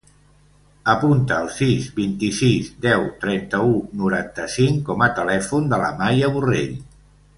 Apunta 0.93 1.35
el 1.43 1.49
sis, 1.57 1.89
vint-i-sis, 1.99 2.71
deu, 2.85 3.05
trenta-u, 3.25 3.77
noranta-cinc 4.05 4.81
com 4.89 5.05
a 5.07 5.11
telèfon 5.21 5.73
de 5.75 5.81
la 5.85 5.93
Maya 6.01 6.33
Borrell. 6.39 6.75